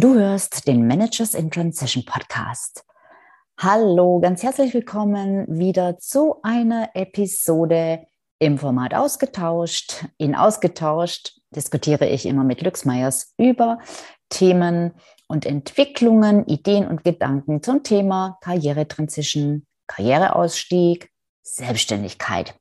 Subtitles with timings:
[0.00, 2.84] Du hörst den Managers in Transition Podcast.
[3.58, 8.06] Hallo, ganz herzlich willkommen wieder zu einer Episode
[8.38, 10.04] im Format Ausgetauscht.
[10.16, 13.80] In Ausgetauscht diskutiere ich immer mit Lux Meyers über
[14.28, 14.94] Themen
[15.26, 21.10] und Entwicklungen, Ideen und Gedanken zum Thema Karrieretransition, Karriereausstieg,
[21.42, 22.54] Selbstständigkeit.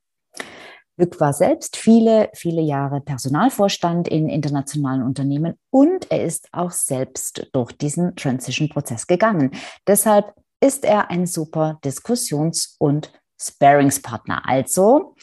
[0.97, 7.47] Lück war selbst viele, viele Jahre Personalvorstand in internationalen Unternehmen und er ist auch selbst
[7.53, 9.51] durch diesen Transition-Prozess gegangen.
[9.85, 14.47] Deshalb ist er ein super Diskussions- und Sparingspartner.
[14.47, 15.15] Also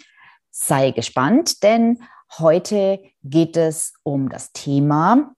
[0.50, 1.98] sei gespannt, denn
[2.38, 5.34] heute geht es um das Thema,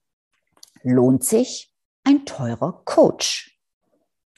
[0.83, 1.73] lohnt sich
[2.05, 3.59] ein teurer Coach?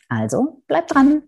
[0.09, 1.28] Also bleib dran.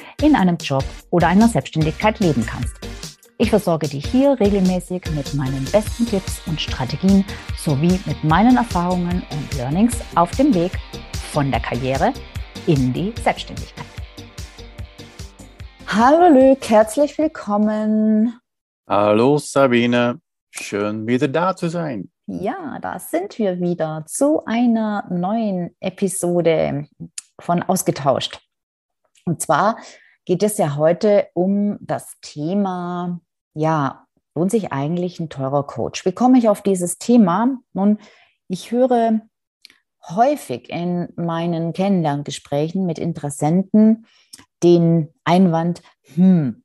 [0.21, 2.75] in einem Job oder einer Selbstständigkeit leben kannst.
[3.39, 7.25] Ich versorge dich hier regelmäßig mit meinen besten Tipps und Strategien
[7.57, 10.71] sowie mit meinen Erfahrungen und Learnings auf dem Weg
[11.31, 12.13] von der Karriere
[12.67, 13.85] in die Selbstständigkeit.
[15.87, 18.39] Hallo Luc, herzlich willkommen.
[18.87, 22.11] Hallo Sabine, schön wieder da zu sein.
[22.27, 26.87] Ja, da sind wir wieder zu einer neuen Episode
[27.39, 28.39] von Ausgetauscht.
[29.25, 29.77] Und zwar
[30.31, 33.19] geht es ja heute um das Thema,
[33.53, 36.05] ja, lohnt sich eigentlich ein teurer Coach?
[36.05, 37.57] Wie komme ich auf dieses Thema?
[37.73, 37.97] Nun,
[38.47, 39.19] ich höre
[40.07, 44.05] häufig in meinen Kennenlerngesprächen mit Interessenten
[44.63, 45.81] den Einwand,
[46.13, 46.63] hm,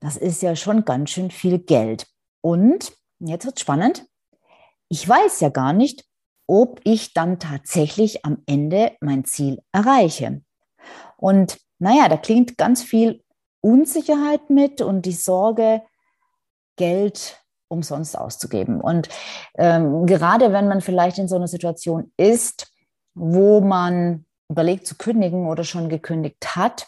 [0.00, 2.06] das ist ja schon ganz schön viel Geld.
[2.40, 4.06] Und jetzt wird spannend.
[4.88, 6.06] Ich weiß ja gar nicht,
[6.46, 10.40] ob ich dann tatsächlich am Ende mein Ziel erreiche.
[11.18, 13.24] Und naja, da klingt ganz viel
[13.60, 15.82] Unsicherheit mit und die Sorge,
[16.76, 18.80] Geld umsonst auszugeben.
[18.80, 19.08] Und
[19.56, 22.72] ähm, gerade wenn man vielleicht in so einer Situation ist,
[23.14, 26.86] wo man überlegt zu kündigen oder schon gekündigt hat,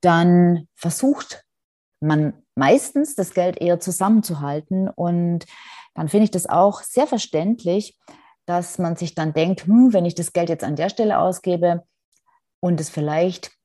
[0.00, 1.44] dann versucht
[2.00, 4.88] man meistens das Geld eher zusammenzuhalten.
[4.88, 5.44] Und
[5.94, 7.98] dann finde ich das auch sehr verständlich,
[8.46, 11.84] dass man sich dann denkt, hm, wenn ich das Geld jetzt an der Stelle ausgebe
[12.60, 13.57] und es vielleicht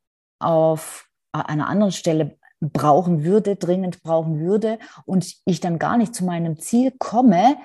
[0.44, 6.24] auf einer anderen Stelle brauchen würde, dringend brauchen würde und ich dann gar nicht zu
[6.24, 7.58] meinem Ziel komme,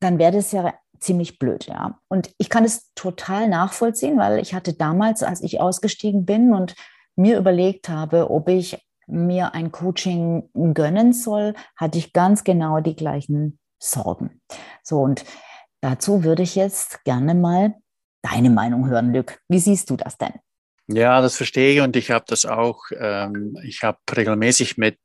[0.00, 1.98] dann wäre das ja ziemlich blöd, ja.
[2.08, 6.74] Und ich kann es total nachvollziehen, weil ich hatte damals, als ich ausgestiegen bin und
[7.14, 12.96] mir überlegt habe, ob ich mir ein Coaching gönnen soll, hatte ich ganz genau die
[12.96, 14.40] gleichen Sorgen.
[14.82, 15.24] So, und
[15.80, 17.74] dazu würde ich jetzt gerne mal
[18.22, 19.40] deine Meinung hören, Lück.
[19.48, 20.34] Wie siehst du das denn?
[20.90, 24.98] Ja, das verstehe ich und ich habe das auch, ähm, ich habe regelmäßig mit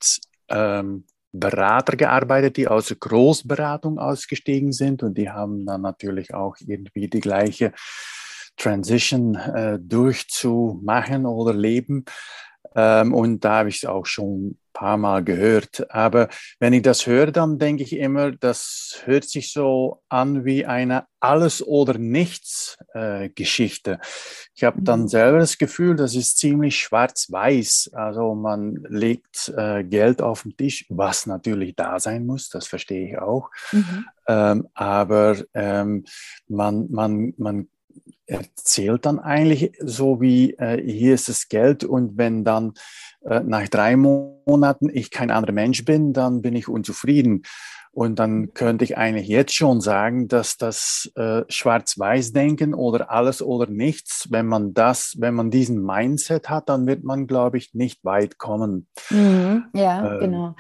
[0.50, 6.56] ähm, Berater gearbeitet, die aus der Großberatung ausgestiegen sind und die haben dann natürlich auch
[6.60, 7.74] irgendwie die gleiche
[8.56, 12.06] Transition äh, durchzumachen oder leben.
[12.76, 15.90] Ähm, und da habe ich es auch schon paar Mal gehört.
[15.92, 16.28] Aber
[16.60, 21.06] wenn ich das höre, dann denke ich immer, das hört sich so an wie eine
[21.20, 23.92] Alles- oder Nichts-Geschichte.
[23.92, 23.98] Äh,
[24.56, 25.08] ich habe dann mhm.
[25.08, 27.92] selber das Gefühl, das ist ziemlich schwarz-weiß.
[27.94, 33.10] Also man legt äh, Geld auf den Tisch, was natürlich da sein muss, das verstehe
[33.10, 33.50] ich auch.
[33.72, 34.06] Mhm.
[34.28, 36.04] Ähm, aber ähm,
[36.48, 37.68] man, man, man
[38.26, 42.74] erzählt dann eigentlich so wie, äh, hier ist das Geld und wenn dann
[43.26, 47.44] äh, nach drei Monaten ich kein anderer Mensch bin, dann bin ich unzufrieden.
[47.92, 53.70] Und dann könnte ich eigentlich jetzt schon sagen, dass das äh, Schwarz-Weiß-Denken oder alles oder
[53.70, 58.04] nichts, wenn man das, wenn man diesen Mindset hat, dann wird man, glaube ich, nicht
[58.04, 58.88] weit kommen.
[59.12, 60.56] Mhm, ja, äh, genau.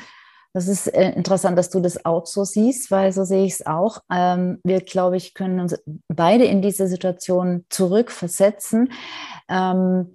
[0.53, 3.65] Das ist äh, interessant, dass du das auch so siehst, weil so sehe ich es
[3.65, 3.99] auch.
[4.11, 5.75] Ähm, wir, glaube ich, können uns
[6.07, 8.91] beide in diese Situation zurückversetzen.
[9.49, 10.13] Ähm,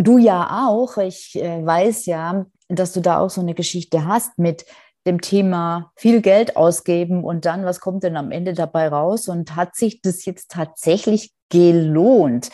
[0.00, 0.96] Du ja auch.
[0.96, 4.64] Ich äh, weiß ja, dass du da auch so eine Geschichte hast mit
[5.06, 9.28] dem Thema viel Geld ausgeben und dann, was kommt denn am Ende dabei raus?
[9.28, 12.50] Und hat sich das jetzt tatsächlich gelohnt?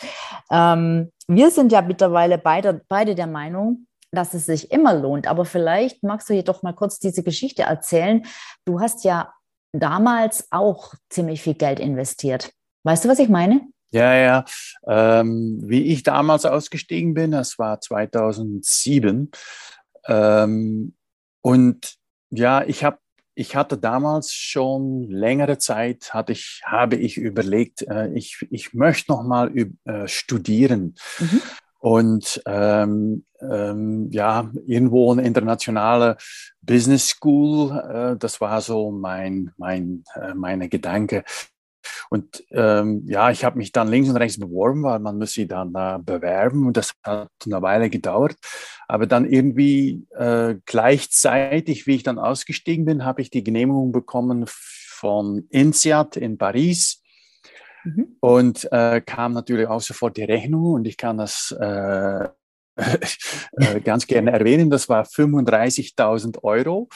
[0.51, 5.27] Ähm, wir sind ja mittlerweile beide, beide der Meinung, dass es sich immer lohnt.
[5.27, 8.25] Aber vielleicht magst du jedoch mal kurz diese Geschichte erzählen.
[8.65, 9.33] Du hast ja
[9.73, 12.51] damals auch ziemlich viel Geld investiert.
[12.83, 13.61] Weißt du, was ich meine?
[13.91, 14.45] Ja, ja.
[14.87, 19.31] Ähm, wie ich damals ausgestiegen bin, das war 2007.
[20.07, 20.95] Ähm,
[21.41, 21.95] und
[22.29, 22.97] ja, ich habe
[23.37, 29.11] ich hatte damals schon längere Zeit, hatte ich, habe ich überlegt, äh, ich, ich möchte
[29.11, 29.51] noch mal
[29.85, 30.95] äh, studieren.
[31.19, 31.41] Mhm.
[31.87, 36.17] Und ähm, ähm, ja, irgendwo eine internationale
[36.61, 41.23] Business School, äh, das war so mein, mein, äh, meine Gedanke.
[42.09, 45.47] Und ähm, ja, ich habe mich dann links und rechts beworben, weil man muss sie
[45.47, 48.35] dann äh, bewerben und das hat eine Weile gedauert.
[48.89, 54.43] Aber dann irgendwie äh, gleichzeitig, wie ich dann ausgestiegen bin, habe ich die Genehmigung bekommen
[54.45, 57.01] von INSEAD in Paris.
[57.87, 58.17] Mhm.
[58.19, 62.27] Und äh, kam natürlich auch sofort die Rechnung und ich kann das äh,
[62.75, 66.89] äh, ganz gerne erwähnen, das war 35.000 Euro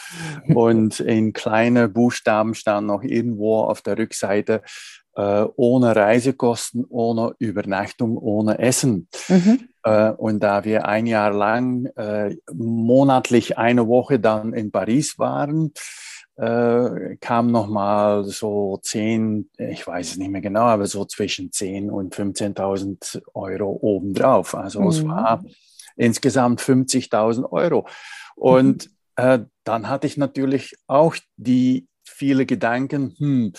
[0.54, 4.62] und in kleine Buchstaben stand noch irgendwo auf der Rückseite
[5.16, 9.08] äh, ohne Reisekosten, ohne Übernachtung, ohne Essen.
[9.28, 9.70] Mhm.
[9.84, 15.74] Äh, und da wir ein Jahr lang äh, monatlich eine Woche dann in Paris waren,
[16.38, 21.92] äh, kam nochmal so 10, ich weiß es nicht mehr genau, aber so zwischen 10
[21.92, 24.56] und 15.000 Euro obendrauf.
[24.56, 24.88] Also mhm.
[24.88, 25.44] es war
[25.96, 27.88] insgesamt 50.000 Euro.
[28.36, 29.24] Und mhm.
[29.24, 33.54] äh, dann hatte ich natürlich auch die viele Gedanken, hm,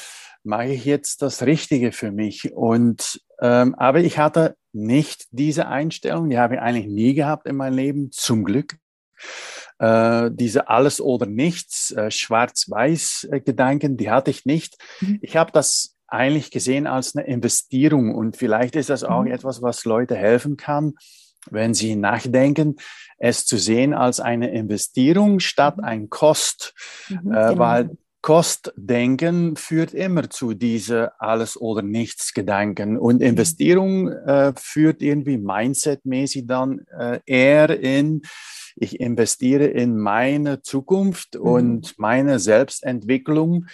[0.44, 2.52] mache ich jetzt das Richtige für mich?
[2.52, 7.56] Und ähm, aber ich hatte nicht diese Einstellung, die habe ich eigentlich nie gehabt in
[7.56, 8.76] meinem Leben, zum Glück.
[9.78, 14.76] Äh, diese alles oder nichts, äh, schwarz-weiß-Gedanken, die hatte ich nicht.
[15.00, 15.18] Mhm.
[15.22, 19.32] Ich habe das eigentlich gesehen als eine Investierung und vielleicht ist das auch mhm.
[19.32, 20.94] etwas, was Leute helfen kann,
[21.50, 22.76] wenn Sie nachdenken,
[23.18, 25.84] es zu sehen als eine Investierung statt mhm.
[25.84, 26.74] ein Kost,
[27.08, 27.58] mhm, äh, genau.
[27.58, 27.90] weil
[28.22, 33.26] Kostdenken führt immer zu diese alles oder nichts Gedanken und mhm.
[33.26, 38.22] Investierung äh, führt irgendwie mindsetmäßig dann äh, eher in
[38.74, 41.40] ich investiere in meine Zukunft mhm.
[41.40, 43.66] und meine Selbstentwicklung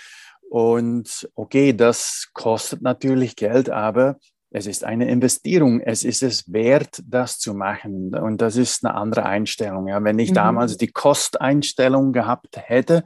[0.49, 4.17] und okay, das kostet natürlich Geld, aber
[4.51, 5.81] es ist eine Investierung.
[5.81, 8.15] Es ist es wert, das zu machen.
[8.15, 9.89] Und das ist eine andere Einstellung.
[9.89, 10.37] Ja, wenn ich mhm.
[10.37, 13.05] damals die Kosteinstellung gehabt hätte,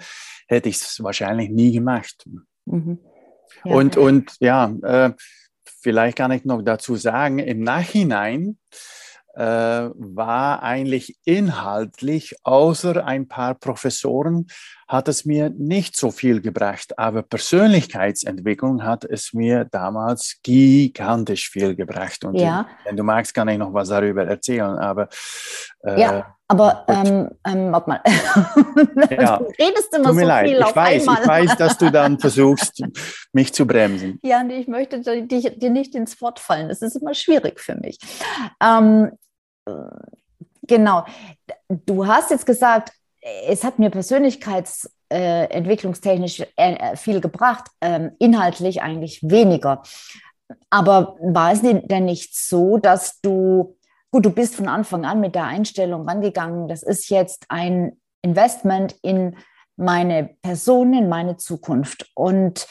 [0.53, 2.25] hätte ich es wahrscheinlich nie gemacht.
[2.67, 2.99] Mhm.
[3.65, 3.75] Ja.
[3.75, 5.13] Und, und ja, äh,
[5.65, 8.59] vielleicht kann ich noch dazu sagen, im Nachhinein
[9.35, 14.47] äh, war eigentlich inhaltlich, außer ein paar Professoren,
[14.93, 16.99] hat es mir nicht so viel gebracht.
[16.99, 22.25] Aber Persönlichkeitsentwicklung hat es mir damals gigantisch viel gebracht.
[22.25, 22.67] Und ja.
[22.85, 24.77] wenn du magst, kann ich noch was darüber erzählen.
[24.79, 25.09] Aber
[25.83, 26.37] äh, ja.
[26.47, 28.03] Aber ähm, ähm, warte mal,
[29.11, 29.39] ja.
[29.39, 30.49] du redest immer Tut mir so leid.
[30.49, 31.23] viel ich auf weiß, einmal.
[31.23, 32.83] Ich weiß, dass du dann versuchst,
[33.33, 34.19] mich zu bremsen.
[34.23, 36.69] Ja, und ich möchte dich, dir nicht ins Wort fallen.
[36.69, 37.99] Das ist immer schwierig für mich.
[38.63, 39.13] Ähm,
[40.67, 41.07] genau.
[41.69, 42.93] Du hast jetzt gesagt,
[43.23, 49.85] es hat mir persönlichkeitsentwicklungstechnisch äh, äh, viel gebracht, ähm, inhaltlich eigentlich weniger.
[50.69, 53.77] Aber war es denn nicht so, dass du,
[54.11, 58.97] gut, du bist von Anfang an mit der Einstellung rangegangen, das ist jetzt ein Investment
[59.03, 59.37] in
[59.77, 62.11] meine Person, in meine Zukunft.
[62.15, 62.67] Und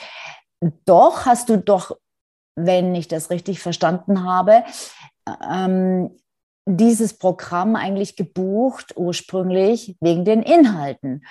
[0.85, 1.97] doch hast du doch,
[2.55, 4.65] wenn ich das richtig verstanden habe,
[5.49, 6.11] ähm,
[6.65, 11.25] dieses Programm eigentlich gebucht, ursprünglich wegen den Inhalten.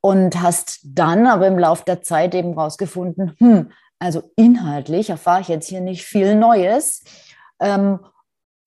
[0.00, 5.48] Und hast dann aber im Laufe der Zeit eben rausgefunden, hm, also inhaltlich erfahre ich
[5.48, 7.02] jetzt hier nicht viel Neues.
[7.60, 7.98] Ähm,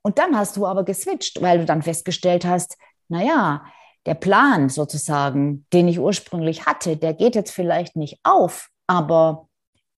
[0.01, 2.77] und dann hast du aber geswitcht, weil du dann festgestellt hast,
[3.09, 3.63] naja,
[4.05, 9.48] der Plan sozusagen, den ich ursprünglich hatte, der geht jetzt vielleicht nicht auf, aber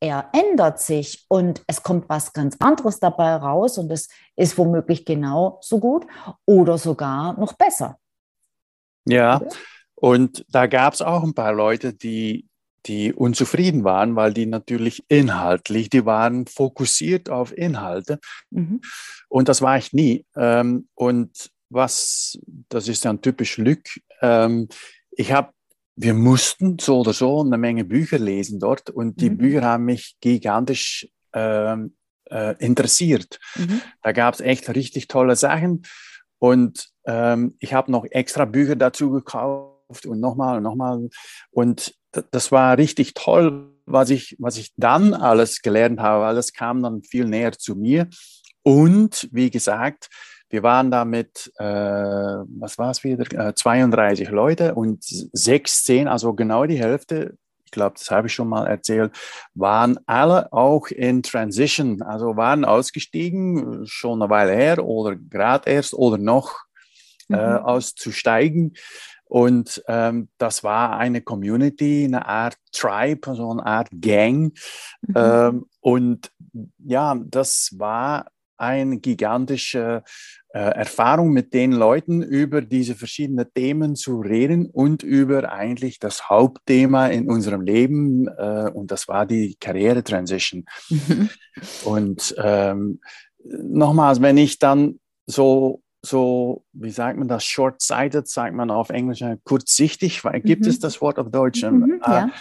[0.02, 5.06] er ändert sich und es kommt was ganz anderes dabei raus und es ist womöglich
[5.06, 6.08] genauso gut
[6.46, 7.98] oder sogar noch besser.
[9.06, 9.42] Ja,
[9.96, 12.48] und da gab es auch ein paar Leute, die,
[12.88, 18.20] die unzufrieden waren, weil die natürlich inhaltlich, die waren fokussiert auf Inhalte.
[18.50, 18.82] Mhm.
[19.30, 20.26] Und das war ich nie.
[20.36, 22.40] Ähm, und was,
[22.70, 23.88] das ist dann typisch Lück,
[24.22, 24.68] ähm,
[25.12, 25.54] ich habe
[26.02, 29.38] wir mussten so oder so eine Menge Bücher lesen dort und die mhm.
[29.38, 31.76] Bücher haben mich gigantisch äh,
[32.30, 33.40] äh, interessiert.
[33.56, 33.82] Mhm.
[34.02, 35.84] Da gab es echt richtig tolle Sachen
[36.40, 41.10] und ähm, ich habe noch extra Bücher dazu gekauft und nochmal und nochmal
[41.52, 41.94] und
[42.32, 46.82] das war richtig toll, was ich, was ich dann alles gelernt habe, weil das kam
[46.82, 48.10] dann viel näher zu mir
[48.64, 50.10] und wie gesagt,
[50.52, 56.34] wir waren da mit, äh, was war es wieder, äh, 32 Leute und 16, also
[56.34, 57.38] genau die Hälfte,
[57.72, 59.16] glaube, das habe ich schon mal erzählt,
[59.56, 65.94] waren alle auch in Transition, also waren ausgestiegen, schon eine Weile her oder gerade erst
[65.94, 66.60] oder noch
[67.30, 67.40] äh, mhm.
[67.40, 68.74] äh, auszusteigen.
[69.26, 74.54] Und ähm, das war eine Community, eine Art Tribe, also eine Art Gang.
[75.02, 75.14] Mhm.
[75.16, 76.32] Ähm, und
[76.80, 78.26] ja, das war
[78.58, 80.10] eine gigantische äh,
[80.60, 87.08] Erfahrung mit den Leuten über diese verschiedenen Themen zu reden und über eigentlich das Hauptthema
[87.08, 90.66] in unserem Leben äh, und das war die Karriere-Transition.
[90.90, 91.30] Mhm.
[91.86, 93.00] Und ähm,
[93.44, 99.22] nochmals, wenn ich dann so so, wie sagt man das, short-sighted, sagt man auf Englisch,
[99.22, 100.70] äh, kurzsichtig, weil gibt mhm.
[100.70, 101.62] es das Wort auf Deutsch?
[101.62, 102.32] Mhm, äh, ja.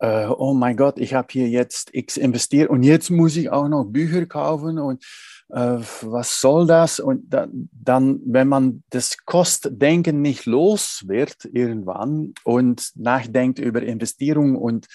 [0.00, 3.68] äh, oh mein Gott, ich habe hier jetzt X investiert und jetzt muss ich auch
[3.68, 5.02] noch Bücher kaufen und
[5.50, 7.00] äh, was soll das?
[7.00, 14.56] Und da, dann, wenn man das Kostdenken nicht los wird irgendwann und nachdenkt über Investierung
[14.56, 14.86] und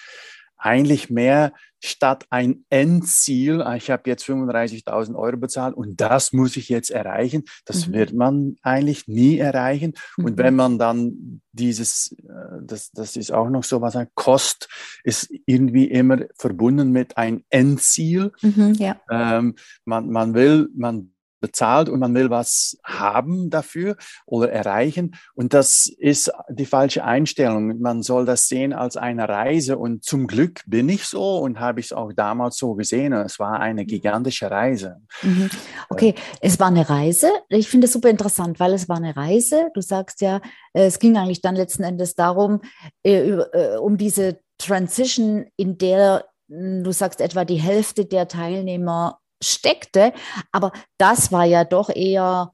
[0.61, 1.53] eigentlich mehr
[1.83, 6.91] statt ein Endziel, ah, ich habe jetzt 35.000 Euro bezahlt und das muss ich jetzt
[6.91, 7.93] erreichen, das mhm.
[7.93, 9.93] wird man eigentlich nie erreichen.
[10.17, 10.25] Mhm.
[10.25, 14.69] Und wenn man dann dieses, äh, das, das ist auch noch so was, Kost
[15.03, 18.31] ist irgendwie immer verbunden mit ein Endziel.
[18.41, 19.01] Mhm, ja.
[19.09, 21.11] ähm, man, man will, man
[21.41, 25.15] bezahlt und man will was haben dafür oder erreichen.
[25.33, 27.79] Und das ist die falsche Einstellung.
[27.79, 29.77] Man soll das sehen als eine Reise.
[29.77, 33.11] Und zum Glück bin ich so und habe ich es auch damals so gesehen.
[33.13, 35.01] Es war eine gigantische Reise.
[35.23, 35.49] Mhm.
[35.89, 37.29] Okay, es war eine Reise.
[37.49, 39.69] Ich finde es super interessant, weil es war eine Reise.
[39.73, 40.39] Du sagst ja,
[40.73, 42.61] es ging eigentlich dann letzten Endes darum,
[43.03, 49.20] äh, äh, um diese Transition, in der hm, du sagst etwa die Hälfte der Teilnehmer
[49.41, 50.13] steckte.
[50.51, 52.53] Aber das war ja doch eher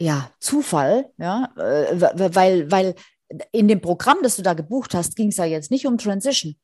[0.00, 2.94] ja, Zufall, ja, äh, weil, weil
[3.52, 6.56] in dem Programm, das du da gebucht hast, ging es ja jetzt nicht um Transition.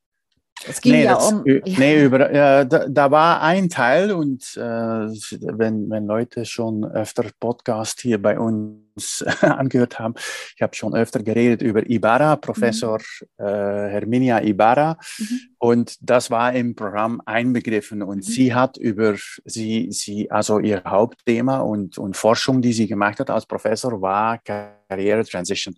[0.67, 1.43] Es ging nee, ja das, um.
[1.47, 1.61] Ja.
[1.79, 7.27] Nee, über, äh, da, da, war ein Teil und äh, wenn, wenn Leute schon öfter
[7.39, 8.86] Podcast hier bei uns
[9.41, 10.15] angehört haben,
[10.55, 12.99] ich habe schon öfter geredet über Ibarra, Professor
[13.39, 13.45] mhm.
[13.45, 14.99] äh, Herminia Ibarra.
[15.19, 15.41] Mhm.
[15.59, 18.03] Und das war im Programm einbegriffen.
[18.03, 18.23] Und mhm.
[18.23, 23.31] sie hat über sie, sie, also ihr Hauptthema und, und Forschung, die sie gemacht hat
[23.31, 25.75] als Professor, war Karriere Transition.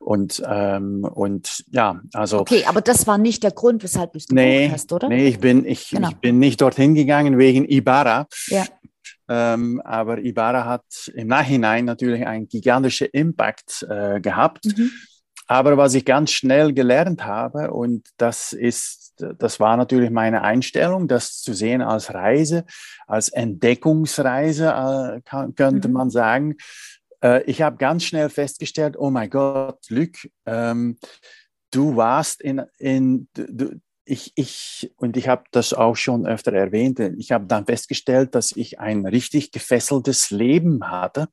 [0.00, 2.40] Und, ähm, und ja, also.
[2.40, 5.08] Okay, aber das war nicht der Grund, weshalb du es nee, hast, oder?
[5.08, 6.08] Nee, ich bin, ich, genau.
[6.08, 8.26] ich bin nicht dorthin gegangen wegen Ibarra.
[8.48, 8.64] Ja.
[9.34, 14.66] Ähm, aber Ibarra hat im Nachhinein natürlich einen gigantischen Impact äh, gehabt.
[14.66, 14.90] Mhm.
[15.46, 21.08] Aber was ich ganz schnell gelernt habe, und das ist, das war natürlich meine Einstellung,
[21.08, 22.66] das zu sehen als Reise,
[23.06, 25.94] als Entdeckungsreise, äh, kann, könnte mhm.
[25.94, 26.56] man sagen.
[27.24, 30.98] Äh, ich habe ganz schnell festgestellt, oh mein Gott, Luc, ähm,
[31.70, 36.98] du warst in, in du, ich, ich, und ich habe das auch schon öfter erwähnt,
[37.18, 41.28] ich habe dann festgestellt, dass ich ein richtig gefesseltes Leben hatte,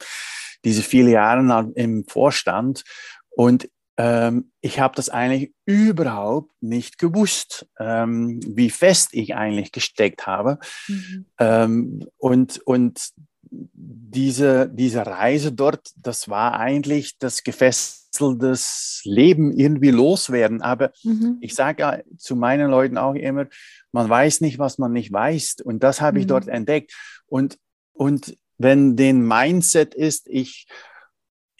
[0.65, 2.83] diese viele Jahre im Vorstand.
[3.29, 10.25] Und ähm, ich habe das eigentlich überhaupt nicht gewusst, ähm, wie fest ich eigentlich gesteckt
[10.25, 10.59] habe.
[10.87, 11.25] Mhm.
[11.37, 13.09] Ähm, und, und
[13.51, 20.61] diese, diese Reise dort, das war eigentlich das gefesseltes Leben irgendwie loswerden.
[20.61, 21.37] Aber mhm.
[21.41, 23.47] ich sage ja zu meinen Leuten auch immer,
[23.91, 25.57] man weiß nicht, was man nicht weiß.
[25.63, 26.21] Und das habe mhm.
[26.21, 26.93] ich dort entdeckt.
[27.25, 27.57] Und,
[27.93, 30.67] und wenn den Mindset ist, ich,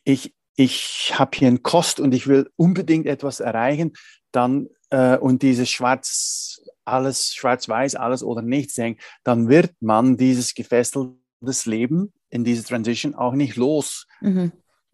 [0.04, 3.94] ich, ich habe hier einen Kost und ich will unbedingt etwas erreichen,
[4.32, 10.54] dann äh, und dieses Schwarz, alles schwarz-weiß, alles oder nichts denkt, dann wird man dieses
[10.54, 14.08] gefesselte das Leben in dieser Transition auch nicht los.
[14.22, 14.52] Mhm.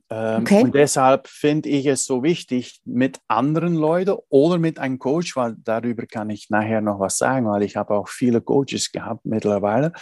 [0.10, 0.64] Ähm, okay.
[0.64, 5.56] Und deshalb finde ich es so wichtig, mit anderen Leuten oder mit einem Coach, weil
[5.64, 9.94] darüber kann ich nachher noch was sagen, weil ich habe auch viele Coaches gehabt mittlerweile.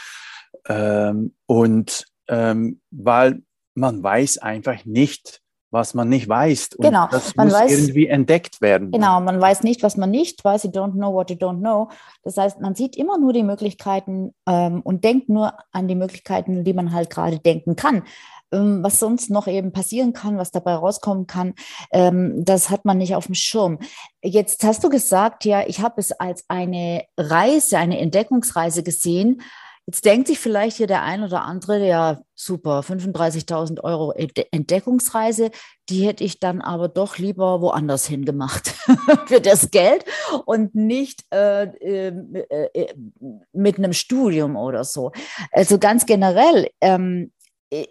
[0.67, 3.43] Ähm, und ähm, weil
[3.75, 5.42] man weiß einfach nicht,
[5.73, 6.75] was man nicht weiß.
[6.77, 8.91] Und genau, das man muss weiß, irgendwie entdeckt werden.
[8.91, 10.63] Genau, man weiß nicht, was man nicht weiß.
[10.65, 11.89] You don't know what you don't know.
[12.23, 16.63] Das heißt, man sieht immer nur die Möglichkeiten ähm, und denkt nur an die Möglichkeiten,
[16.63, 18.03] die man halt gerade denken kann.
[18.53, 21.55] Ähm, was sonst noch eben passieren kann, was dabei rauskommen kann,
[21.91, 23.79] ähm, das hat man nicht auf dem Schirm.
[24.23, 29.41] Jetzt hast du gesagt, ja, ich habe es als eine Reise, eine Entdeckungsreise gesehen.
[29.85, 35.51] Jetzt denkt sich vielleicht hier der ein oder andere, ja, super, 35.000 Euro Entdeckungsreise,
[35.89, 38.69] die hätte ich dann aber doch lieber woanders hingemacht
[39.25, 40.05] für das Geld
[40.45, 42.93] und nicht äh, ähm, äh, äh,
[43.51, 45.11] mit einem Studium oder so.
[45.51, 47.33] Also ganz generell ähm,
[47.69, 47.85] äh,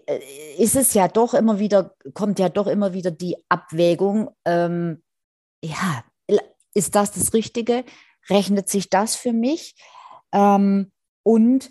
[0.57, 5.03] ist es ja doch immer wieder, kommt ja doch immer wieder die Abwägung, ähm,
[5.63, 6.05] ja,
[6.75, 7.85] ist das das Richtige?
[8.31, 9.75] Rechnet sich das für mich?
[10.33, 10.91] Ähm,
[11.23, 11.71] und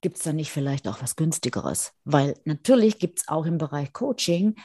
[0.00, 1.92] gibt es da nicht vielleicht auch was günstigeres?
[2.04, 4.56] Weil natürlich gibt es auch im Bereich Coaching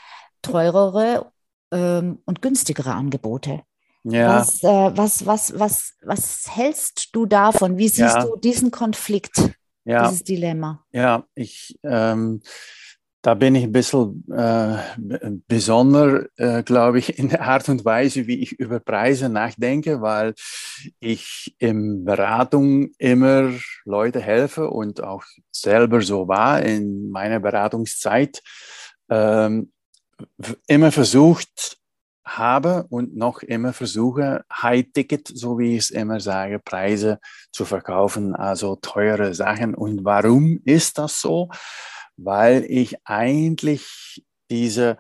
[0.41, 1.31] teurere
[1.71, 3.63] ähm, und günstigere Angebote.
[4.03, 4.39] Ja.
[4.39, 7.77] Was, äh, was, was, was, was hältst du davon?
[7.77, 8.23] Wie siehst ja.
[8.23, 9.35] du diesen Konflikt,
[9.83, 10.07] ja.
[10.07, 10.85] dieses Dilemma?
[10.91, 12.41] Ja, ich, ähm,
[13.25, 14.77] da bin ich ein bisschen äh,
[15.48, 20.36] besonder, äh, glaube ich, in der Art und Weise, wie ich über Preise nachdenke, weil
[21.00, 23.51] ich in Beratung immer
[23.84, 28.44] Leute helfe und auch selber so war in meiner Beratungszeit,
[29.10, 29.72] ähm,
[30.67, 31.79] immer versucht
[32.24, 37.17] habe und noch immer versuche, High-Ticket, so wie ich es immer sage, Preise
[37.51, 39.74] zu verkaufen, also teure Sachen.
[39.74, 41.50] Und warum ist das so?
[42.17, 44.98] Weil ich eigentlich diese,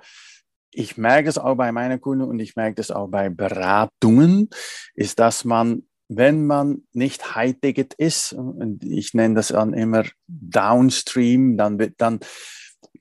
[0.71, 4.49] ich merke es auch bei meinen Kunden und ich merke es auch bei Beratungen,
[4.93, 11.57] ist, dass man, wenn man nicht High-Ticket ist, und ich nenne das dann immer Downstream,
[11.57, 12.19] dann, dann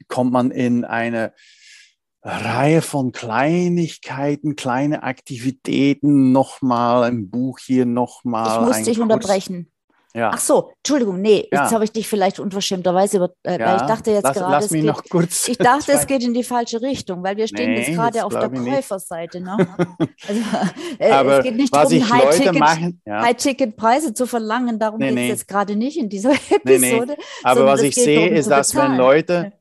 [0.09, 1.33] kommt man in eine
[2.23, 8.63] Reihe von Kleinigkeiten, kleine Aktivitäten, nochmal ein Buch hier, nochmal.
[8.63, 9.71] Ich muss dich unterbrechen.
[10.17, 10.31] Ja.
[10.33, 11.63] Ach so, Entschuldigung, nee, ja.
[11.63, 13.75] jetzt habe ich dich vielleicht unverschämtterweise über, äh, ja.
[13.77, 16.33] ich dachte jetzt lass, gerade, lass mich geht, noch kurz ich dachte, es geht in
[16.33, 19.41] die falsche Richtung, weil wir stehen nee, jetzt gerade auf der Käuferseite.
[19.41, 19.57] Ne?
[20.29, 20.41] also,
[21.01, 25.49] äh, Aber es geht nicht darum, High-Ticket-Preise High zu verlangen, darum nee, geht es jetzt
[25.49, 27.17] gerade nicht in dieser Episode.
[27.43, 29.53] Aber was ich sehe, ist, dass wenn Leute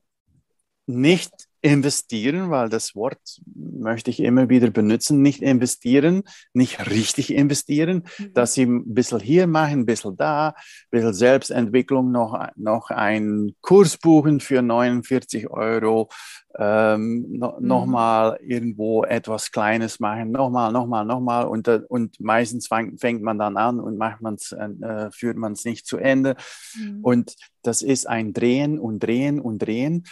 [0.86, 1.32] nicht
[1.64, 8.34] investieren, weil das Wort möchte ich immer wieder benutzen, nicht investieren, nicht richtig investieren, mhm.
[8.34, 10.54] dass sie ein bisschen hier machen, ein bisschen da, ein
[10.90, 16.10] bisschen Selbstentwicklung, noch, noch einen Kurs buchen für 49 Euro,
[16.58, 17.66] ähm, no, mhm.
[17.66, 23.56] nochmal irgendwo etwas Kleines machen, nochmal, nochmal, nochmal und, äh, und meistens fängt man dann
[23.56, 26.36] an und macht man's, äh, führt man es nicht zu Ende
[26.76, 26.98] mhm.
[27.00, 30.04] und das ist ein Drehen und Drehen und Drehen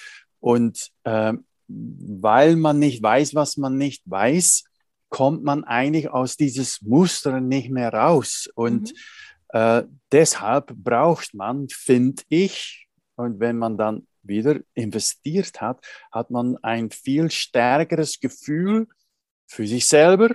[0.43, 1.33] und äh,
[1.69, 4.65] weil man nicht weiß, was man nicht weiß,
[5.09, 8.51] kommt man eigentlich aus dieses Muster nicht mehr raus.
[8.55, 9.59] Und mhm.
[9.59, 16.57] äh, deshalb braucht man, finde ich, und wenn man dann wieder investiert hat, hat man
[16.63, 18.89] ein viel stärkeres Gefühl
[19.47, 20.35] für sich selber.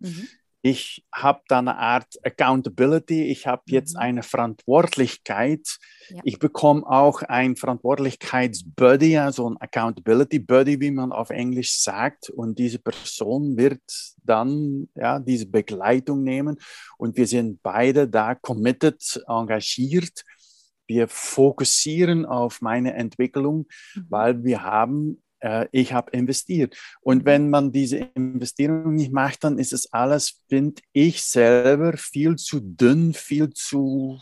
[0.00, 0.28] Mhm
[0.62, 4.00] ich habe da eine Art Accountability, ich habe jetzt mhm.
[4.00, 5.78] eine Verantwortlichkeit.
[6.10, 6.20] Ja.
[6.24, 12.28] Ich bekomme auch ein Verantwortlichkeitsbuddy, also ein Accountability Buddy, wie man auf Englisch sagt.
[12.28, 13.80] Und diese Person wird
[14.22, 16.58] dann ja, diese Begleitung nehmen.
[16.98, 20.24] Und wir sind beide da committed, engagiert.
[20.86, 24.06] Wir fokussieren auf meine Entwicklung, mhm.
[24.10, 26.76] weil wir haben äh, ich habe investiert.
[27.00, 32.36] Und wenn man diese Investierung nicht macht, dann ist es alles, finde ich selber, viel
[32.36, 34.18] zu dünn, viel zu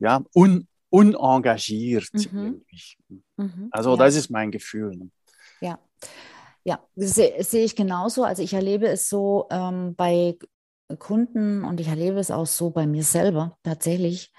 [0.00, 2.10] ja, un, unengagiert.
[2.12, 2.64] Mhm.
[3.36, 3.68] Mhm.
[3.70, 3.96] Also ja.
[3.96, 4.96] das ist mein Gefühl.
[4.96, 5.10] Ne?
[5.60, 5.78] Ja.
[6.64, 8.22] Ja, sehe seh ich genauso.
[8.22, 10.38] Also ich erlebe es so ähm, bei
[10.98, 14.32] Kunden und ich erlebe es auch so bei mir selber tatsächlich.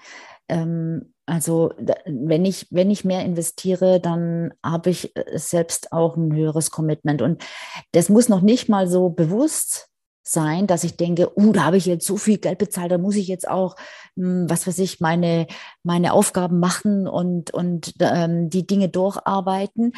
[0.48, 1.72] Ähm, also
[2.04, 7.22] wenn ich, wenn ich mehr investiere, dann habe ich äh, selbst auch ein höheres Commitment.
[7.22, 7.42] Und
[7.92, 9.88] das muss noch nicht mal so bewusst
[10.22, 13.16] sein, dass ich denke, uh, da habe ich jetzt so viel Geld bezahlt, da muss
[13.16, 13.76] ich jetzt auch,
[14.16, 15.46] hm, was weiß ich, meine,
[15.82, 19.92] meine Aufgaben machen und, und ähm, die Dinge durcharbeiten,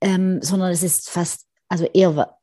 [0.00, 2.37] ähm, sondern es ist fast, also eher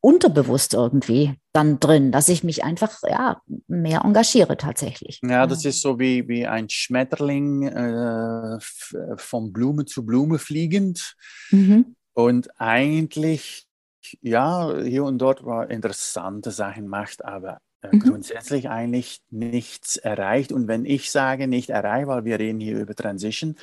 [0.00, 5.20] unterbewusst irgendwie dann drin, dass ich mich einfach ja, mehr engagiere tatsächlich.
[5.22, 8.58] Ja, das ist so wie, wie ein Schmetterling äh,
[9.16, 11.16] von Blume zu Blume fliegend.
[11.50, 11.96] Mhm.
[12.14, 13.66] Und eigentlich,
[14.20, 18.00] ja, hier und dort war interessante Sachen macht, aber äh, mhm.
[18.00, 20.52] grundsätzlich eigentlich nichts erreicht.
[20.52, 23.56] Und wenn ich sage nicht erreicht, weil wir reden hier über Transition,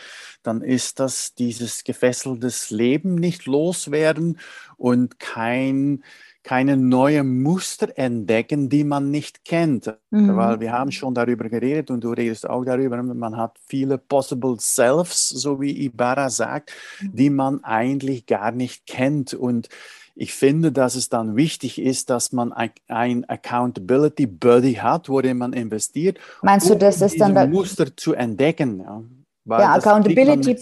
[0.44, 4.40] dann ist das dieses gefesseltes Leben nicht loswerden
[4.78, 6.04] und kein
[6.46, 9.92] keine neuen Muster entdecken, die man nicht kennt.
[10.12, 10.38] Mhm.
[10.38, 14.56] Weil wir haben schon darüber geredet und du redest auch darüber, man hat viele possible
[14.60, 17.16] selves, so wie Ibarra sagt, mhm.
[17.16, 19.34] die man eigentlich gar nicht kennt.
[19.34, 19.70] Und
[20.16, 25.54] ich finde, dass es dann wichtig ist, dass man ein, Accountability Buddy hat, worin man
[25.54, 26.18] investiert.
[26.42, 28.80] Meinst um du, das ist dann Muster zu entdecken?
[28.80, 30.58] Ja, ja Accountability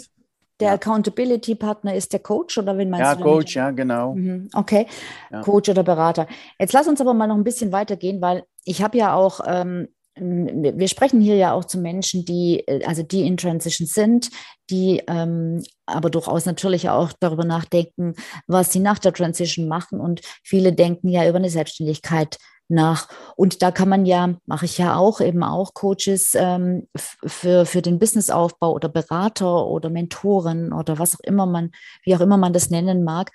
[0.60, 0.74] der ja.
[0.76, 3.20] Accountability Partner ist der Coach oder wen meinst ja, du?
[3.22, 4.14] Ja, Coach, ja, genau.
[4.14, 4.50] Mhm.
[4.54, 4.88] Okay,
[5.32, 5.42] ja.
[5.42, 6.28] Coach oder Berater.
[6.60, 9.88] Jetzt lass uns aber mal noch ein bisschen weitergehen, weil ich habe ja auch ähm,
[10.16, 14.30] wir sprechen hier ja auch zu Menschen, die, äh, also die in Transition sind,
[14.70, 18.14] die ähm, aber durchaus natürlich auch darüber nachdenken,
[18.48, 20.00] was sie nach der Transition machen.
[20.00, 22.38] Und viele denken ja über eine Selbstständigkeit
[22.70, 23.08] nach.
[23.36, 27.82] Und da kann man ja, mache ich ja auch eben auch Coaches ähm, für, für
[27.82, 31.72] den Businessaufbau oder Berater oder Mentoren oder was auch immer man,
[32.04, 33.32] wie auch immer man das nennen mag,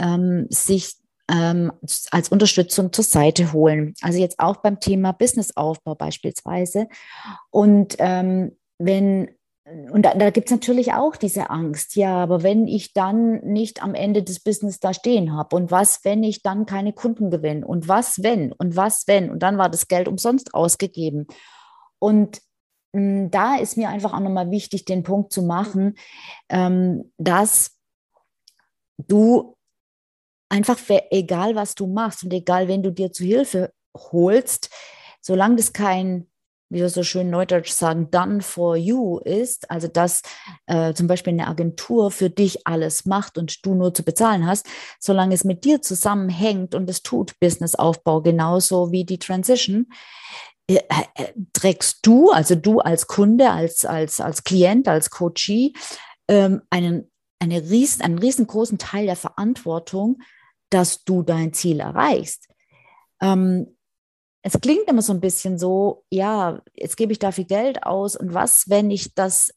[0.00, 0.99] ähm, sich
[1.30, 1.72] ähm,
[2.10, 3.94] als Unterstützung zur Seite holen.
[4.02, 6.88] Also jetzt auch beim Thema Businessaufbau beispielsweise.
[7.50, 9.30] Und ähm, wenn
[9.92, 13.84] und da, da gibt es natürlich auch diese Angst, ja, aber wenn ich dann nicht
[13.84, 17.64] am Ende des Business da stehen habe und was, wenn ich dann keine Kunden gewinne
[17.64, 21.28] und was, wenn und was, wenn und dann war das Geld umsonst ausgegeben.
[22.00, 22.40] Und
[22.92, 25.94] mh, hm, da ist mir einfach auch nochmal wichtig, den Punkt zu machen,
[26.48, 27.76] ähm, dass
[28.98, 29.56] du
[30.50, 30.78] einfach,
[31.10, 34.70] egal was du machst und egal, wenn du dir zu Hilfe holst,
[35.20, 36.30] solange das kein
[36.70, 40.22] wie wir so schön neudeutsch sagen, done for you ist, also dass
[40.66, 44.66] äh, zum Beispiel eine Agentur für dich alles macht und du nur zu bezahlen hast,
[45.00, 49.88] solange es mit dir zusammenhängt und es tut Businessaufbau genauso wie die Transition,
[50.68, 50.76] äh,
[51.16, 55.72] äh, trägst du, also du als Kunde, als, als, als Klient, als Coachee,
[56.28, 57.10] ähm, einen,
[57.40, 60.18] eine riesen, einen riesengroßen Teil der Verantwortung,
[60.70, 62.48] dass du dein Ziel erreichst.
[63.20, 63.76] Ähm,
[64.42, 68.16] es klingt immer so ein bisschen so, ja, jetzt gebe ich da viel Geld aus
[68.16, 69.52] und was, wenn ich das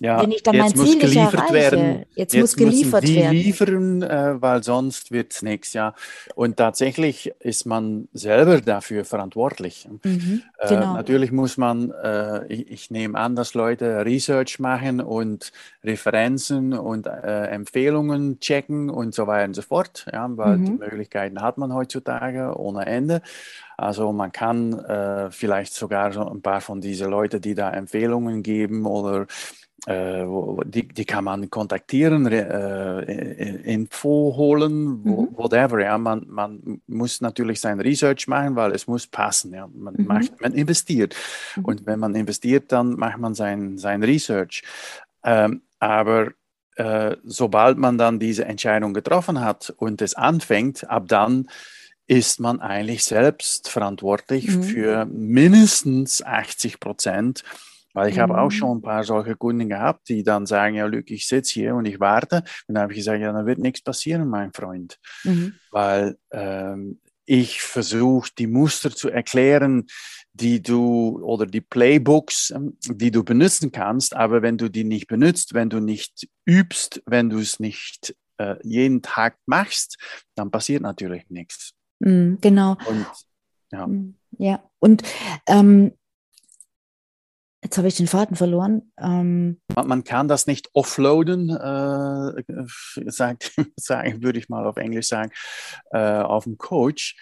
[0.00, 2.04] ja, wenn ich dann mein Ziel nicht erreiche, werden.
[2.14, 3.32] Jetzt, jetzt muss geliefert die werden.
[3.32, 5.94] liefern, äh, weil sonst wird es nichts, ja.
[6.34, 9.88] Und tatsächlich ist man selber dafür verantwortlich.
[10.04, 10.94] Mhm, äh, genau.
[10.94, 17.06] natürlich muss man, äh, ich, ich, nehme an, dass Leute Research machen und Referenzen und
[17.06, 20.64] äh, Empfehlungen checken und so weiter und so fort, ja, weil mhm.
[20.64, 23.22] die Möglichkeiten hat man heutzutage ohne Ende.
[23.76, 28.42] Also man kann äh, vielleicht sogar so ein paar von diesen Leuten, die da Empfehlungen
[28.42, 29.26] geben oder
[29.86, 30.24] äh,
[30.64, 35.28] die, die kann man kontaktieren, äh, Info holen, mhm.
[35.36, 35.80] whatever.
[35.80, 39.52] Ja, man, man muss natürlich sein Research machen, weil es muss passen.
[39.54, 39.68] Ja.
[39.72, 40.06] Man, mhm.
[40.06, 41.14] macht, man investiert.
[41.56, 41.64] Mhm.
[41.64, 44.62] Und wenn man investiert, dann macht man sein, sein Research.
[45.22, 46.32] Ähm, aber
[46.76, 51.48] äh, sobald man dann diese Entscheidung getroffen hat und es anfängt, ab dann
[52.06, 54.62] ist man eigentlich selbst verantwortlich mhm.
[54.62, 57.44] für mindestens 80 Prozent
[57.98, 58.20] weil ich mhm.
[58.20, 58.50] habe auch mhm.
[58.52, 61.84] schon ein paar solche Kunden gehabt, die dann sagen, ja, Luc, ich sitze hier und
[61.84, 62.44] ich warte.
[62.68, 65.00] Und dann habe ich gesagt, ja, dann wird nichts passieren, mein Freund.
[65.24, 65.54] Mhm.
[65.72, 69.86] Weil ähm, ich versuche, die Muster zu erklären,
[70.32, 75.08] die du oder die Playbooks, ähm, die du benutzen kannst, aber wenn du die nicht
[75.08, 79.98] benutzt, wenn du nicht übst, wenn du es nicht äh, jeden Tag machst,
[80.36, 81.72] dann passiert natürlich nichts.
[81.98, 82.76] Mhm, genau.
[82.86, 83.06] Und,
[83.72, 83.88] ja.
[83.88, 85.02] Mhm, ja, und
[85.48, 85.94] ähm,
[87.62, 88.92] Jetzt habe ich den Faden verloren.
[88.98, 92.42] Ähm man, man, kann das nicht offloaden, äh,
[93.10, 95.32] sagt, sagen, würde ich mal auf Englisch sagen,
[95.90, 97.16] äh, auf dem Coach.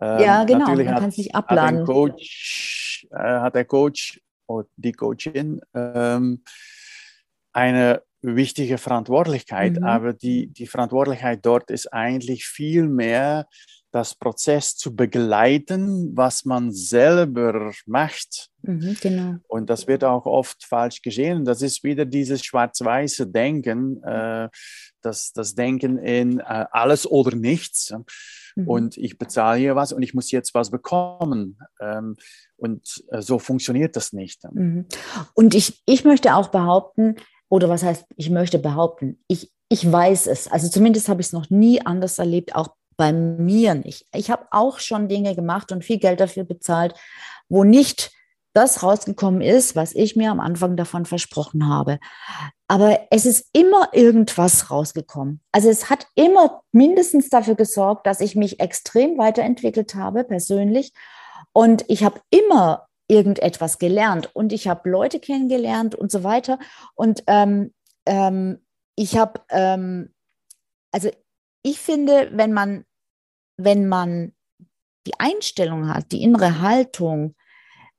[0.00, 1.80] Ähm, ja, genau, man kann es nicht abladen.
[1.80, 6.44] Hat, Coach, äh, hat der Coach oder die Coachin ähm,
[7.52, 9.84] eine wichtige Verantwortlichkeit, mhm.
[9.84, 13.48] aber die, die Verantwortlichkeit dort ist eigentlich viel mehr
[13.98, 18.48] das Prozess zu begleiten, was man selber macht.
[18.62, 19.34] Mhm, genau.
[19.48, 21.44] Und das wird auch oft falsch geschehen.
[21.44, 24.48] Das ist wieder dieses schwarz-weiße Denken, äh,
[25.02, 27.92] das, das Denken in äh, alles oder nichts.
[28.54, 28.68] Mhm.
[28.68, 31.58] Und ich bezahle hier was und ich muss jetzt was bekommen.
[31.80, 32.16] Ähm,
[32.56, 34.44] und äh, so funktioniert das nicht.
[34.52, 34.86] Mhm.
[35.34, 37.16] Und ich, ich möchte auch behaupten,
[37.48, 40.46] oder was heißt, ich möchte behaupten, ich, ich weiß es.
[40.46, 44.06] Also zumindest habe ich es noch nie anders erlebt, auch bei mir nicht.
[44.12, 46.94] Ich habe auch schon Dinge gemacht und viel Geld dafür bezahlt,
[47.48, 48.10] wo nicht
[48.52, 52.00] das rausgekommen ist, was ich mir am Anfang davon versprochen habe.
[52.66, 55.40] Aber es ist immer irgendwas rausgekommen.
[55.52, 60.92] Also es hat immer mindestens dafür gesorgt, dass ich mich extrem weiterentwickelt habe persönlich.
[61.52, 66.58] Und ich habe immer irgendetwas gelernt und ich habe Leute kennengelernt und so weiter.
[66.94, 67.72] Und ähm,
[68.06, 68.58] ähm,
[68.96, 70.12] ich habe, ähm,
[70.90, 71.10] also
[71.62, 72.84] ich finde, wenn man
[73.58, 74.32] wenn man
[75.06, 77.34] die Einstellung hat, die innere Haltung,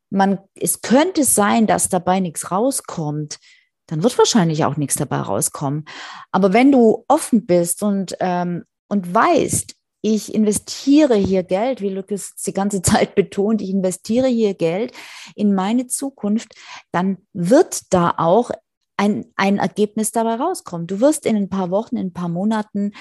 [0.10, 3.40] man, es könnte sein, dass dabei nichts rauskommt,
[3.88, 5.86] dann wird wahrscheinlich auch nichts dabei rauskommen.
[6.32, 12.34] Aber wenn du offen bist und, ähm, und weißt, ich investiere hier Geld, wie Lukas
[12.36, 14.94] die ganze Zeit betont, ich investiere hier Geld
[15.36, 16.54] in meine Zukunft,
[16.92, 18.52] dann wird da auch
[19.00, 20.92] ein, ein Ergebnis dabei rauskommt.
[20.92, 22.92] Du wirst in ein paar Wochen, in ein paar Monaten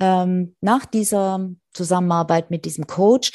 [0.00, 3.32] ähm, nach dieser Zusammenarbeit mit diesem Coach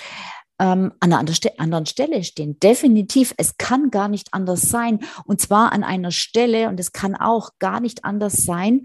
[0.60, 1.26] ähm, an einer
[1.58, 2.60] anderen Stelle stehen.
[2.60, 5.00] Definitiv, es kann gar nicht anders sein.
[5.26, 8.84] Und zwar an einer Stelle, und es kann auch gar nicht anders sein,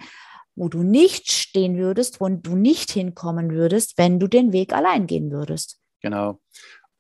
[0.55, 5.07] wo du nicht stehen würdest, wo du nicht hinkommen würdest, wenn du den Weg allein
[5.07, 5.79] gehen würdest.
[6.01, 6.40] Genau.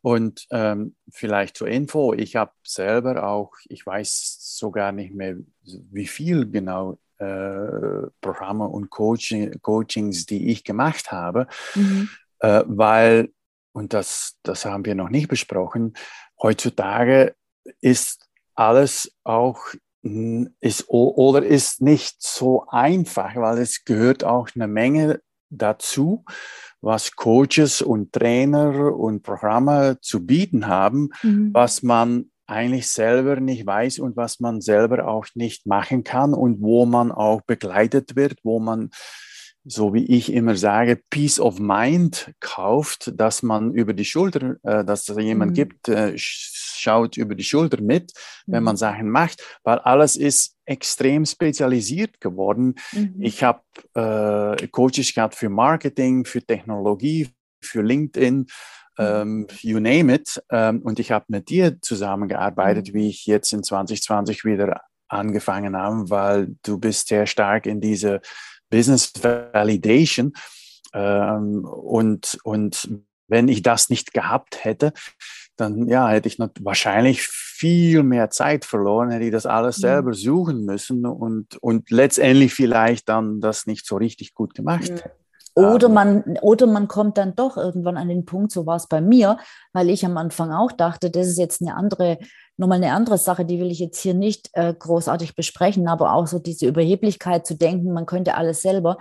[0.06, 6.06] Und ähm, vielleicht zur Info, ich habe selber auch, ich weiß sogar nicht mehr, wie
[6.06, 12.08] viel genau äh, Programme und Coaching, Coachings, die ich gemacht habe, mhm.
[12.38, 13.32] äh, weil,
[13.72, 15.94] und das, das haben wir noch nicht besprochen,
[16.40, 17.34] heutzutage
[17.80, 19.58] ist alles auch
[20.60, 26.24] ist oder ist nicht so einfach, weil es gehört auch eine Menge dazu,
[26.86, 31.52] was Coaches und Trainer und Programme zu bieten haben, mhm.
[31.52, 36.62] was man eigentlich selber nicht weiß und was man selber auch nicht machen kann und
[36.62, 38.90] wo man auch begleitet wird, wo man
[39.68, 44.84] so wie ich immer sage, Peace of Mind kauft, dass man über die Schulter, äh,
[44.84, 45.54] dass es jemand mhm.
[45.54, 48.12] gibt, äh, schaut über die Schulter mit,
[48.46, 48.78] wenn man mhm.
[48.78, 52.76] Sachen macht, weil alles ist extrem spezialisiert geworden.
[52.92, 53.16] Mhm.
[53.18, 53.62] Ich habe
[53.94, 57.28] äh, Coaches gehabt für Marketing, für Technologie,
[57.60, 58.46] für LinkedIn, mhm.
[58.98, 60.40] ähm, you name it.
[60.50, 62.94] Ähm, und ich habe mit dir zusammengearbeitet, mhm.
[62.94, 68.20] wie ich jetzt in 2020 wieder angefangen habe, weil du bist sehr stark in diese
[68.70, 70.32] Business Validation.
[70.92, 72.88] Ähm, und, und
[73.28, 74.92] wenn ich das nicht gehabt hätte,
[75.56, 79.82] dann ja, hätte ich wahrscheinlich viel mehr Zeit verloren, hätte ich das alles mhm.
[79.82, 85.04] selber suchen müssen und, und letztendlich vielleicht dann das nicht so richtig gut gemacht.
[85.56, 89.00] Oder man, oder man kommt dann doch irgendwann an den Punkt, so war es bei
[89.00, 89.38] mir,
[89.72, 92.18] weil ich am Anfang auch dachte, das ist jetzt eine andere
[92.58, 96.26] Nochmal eine andere Sache, die will ich jetzt hier nicht äh, großartig besprechen, aber auch
[96.26, 98.96] so diese Überheblichkeit zu denken, man könnte alles selber.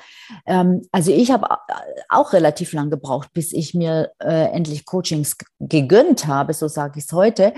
[0.46, 1.74] Ähm, also ich habe äh,
[2.10, 7.06] auch relativ lang gebraucht, bis ich mir äh, endlich Coachings gegönnt habe, so sage ich
[7.06, 7.54] es heute,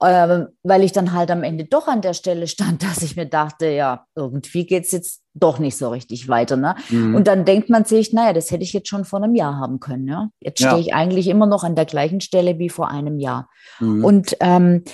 [0.00, 3.26] äh, weil ich dann halt am Ende doch an der Stelle stand, dass ich mir
[3.26, 6.56] dachte, ja, irgendwie geht es jetzt doch nicht so richtig weiter.
[6.56, 6.74] Ne?
[6.88, 7.14] Mhm.
[7.14, 9.80] Und dann denkt man sich, naja, das hätte ich jetzt schon vor einem Jahr haben
[9.80, 10.08] können.
[10.08, 10.30] Ja?
[10.40, 10.70] Jetzt ja.
[10.70, 13.48] stehe ich eigentlich immer noch an der gleichen Stelle wie vor einem Jahr.
[13.78, 14.04] Mhm.
[14.04, 14.84] Und ähm,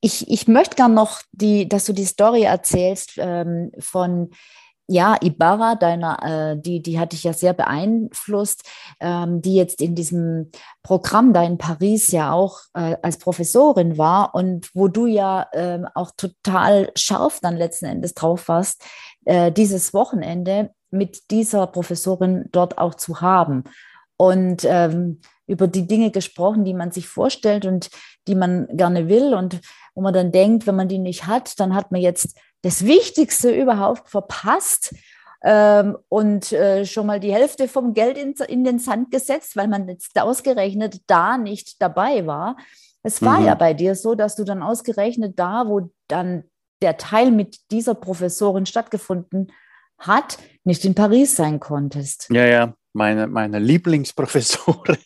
[0.00, 4.30] ich, ich möchte gern noch, die, dass du die Story erzählst ähm, von
[4.88, 8.62] ja, Ibarra, deiner, äh, die, die hat dich ja sehr beeinflusst,
[9.00, 10.50] ähm, die jetzt in diesem
[10.82, 15.80] Programm da in Paris ja auch äh, als Professorin war und wo du ja äh,
[15.94, 18.84] auch total scharf dann letzten Endes drauf warst,
[19.24, 23.64] äh, dieses Wochenende mit dieser Professorin dort auch zu haben.
[24.16, 27.90] Und ähm, über die Dinge gesprochen, die man sich vorstellt und
[28.26, 29.60] die man gerne will und
[29.94, 33.54] wo man dann denkt, wenn man die nicht hat, dann hat man jetzt das Wichtigste
[33.54, 34.92] überhaupt verpasst
[35.44, 39.68] ähm, und äh, schon mal die Hälfte vom Geld in, in, den Sand gesetzt, weil
[39.68, 42.56] man jetzt ausgerechnet da nicht dabei war.
[43.04, 43.46] Es war mhm.
[43.46, 46.42] ja bei dir so, dass du dann ausgerechnet da, wo dann
[46.82, 49.52] der Teil mit dieser Professorin stattgefunden
[49.98, 52.26] hat, nicht in Paris sein konntest.
[52.30, 54.98] Ja, ja, meine, meine Lieblingsprofessorin.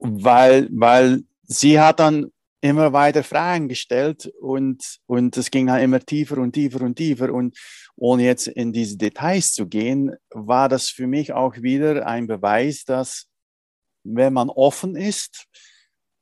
[0.00, 6.00] weil, weil sie hat dann immer weiter Fragen gestellt und, und es ging dann immer
[6.00, 7.32] tiefer und tiefer und tiefer.
[7.32, 7.58] Und
[7.96, 12.84] ohne jetzt in diese Details zu gehen, war das für mich auch wieder ein Beweis,
[12.84, 13.26] dass
[14.04, 15.46] wenn man offen ist,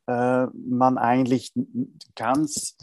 [0.06, 1.52] äh, man eigentlich
[2.14, 2.76] ganz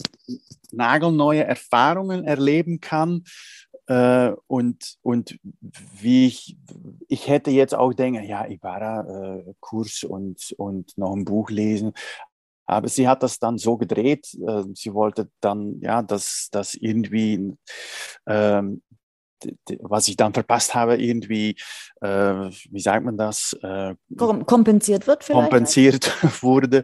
[0.72, 3.24] nagelneue Erfahrungen erleben kann.
[3.88, 5.40] Äh, und, und
[6.00, 6.58] wie ich,
[7.08, 11.94] ich hätte jetzt auch denken, ja, Ibarra-Kurs äh, und, und noch ein Buch lesen.
[12.66, 17.56] Aber sie hat das dann so gedreht, äh, sie wollte dann, ja, dass das irgendwie
[18.28, 18.82] ähm,
[19.80, 21.56] was ich dann verpasst habe, irgendwie,
[22.02, 23.54] äh, wie sagt man das?
[23.62, 25.42] Äh, kompensiert wird vielleicht?
[25.42, 26.84] Kompensiert wurde.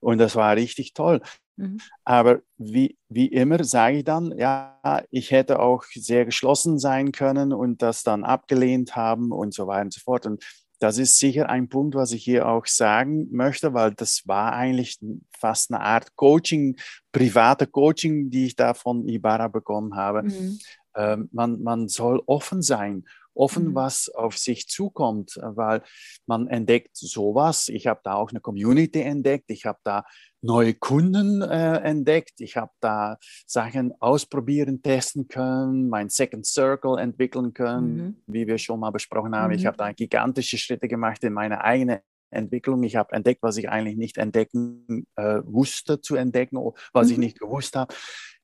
[0.00, 1.20] Und das war richtig toll.
[1.56, 1.78] Mhm.
[2.04, 7.52] Aber wie, wie immer sage ich dann, ja, ich hätte auch sehr geschlossen sein können
[7.52, 10.26] und das dann abgelehnt haben und so weiter und so fort.
[10.26, 10.44] Und
[10.78, 14.98] das ist sicher ein Punkt, was ich hier auch sagen möchte, weil das war eigentlich
[15.36, 16.76] fast eine Art Coaching,
[17.12, 20.22] private Coaching, die ich da von Ibarra bekommen habe.
[20.22, 20.58] Mhm.
[20.96, 23.74] Ähm, man, man soll offen sein, offen, mhm.
[23.74, 25.82] was auf sich zukommt, weil
[26.26, 27.68] man entdeckt sowas.
[27.68, 30.04] Ich habe da auch eine Community entdeckt, ich habe da
[30.40, 37.52] neue Kunden äh, entdeckt, ich habe da Sachen ausprobieren, testen können, mein Second Circle entwickeln
[37.54, 38.16] können, mhm.
[38.26, 39.52] wie wir schon mal besprochen haben.
[39.52, 39.58] Mhm.
[39.58, 42.82] Ich habe da gigantische Schritte gemacht in meine eigene Entwicklung.
[42.82, 46.58] Ich habe entdeckt, was ich eigentlich nicht entdecken äh, wusste zu entdecken,
[46.92, 47.24] was ich mhm.
[47.24, 47.94] nicht gewusst habe